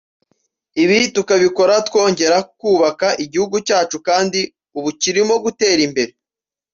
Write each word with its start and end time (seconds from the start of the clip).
ibi 0.83 0.99
tukabikora 1.15 1.73
twongera 1.87 2.37
kubaka 2.59 3.07
igihugu 3.23 3.55
cyacu 3.67 3.97
kandi 4.07 4.39
ubu 4.77 4.89
kirimo 5.01 5.35
gutera 5.43 5.81
imbere 5.87 6.13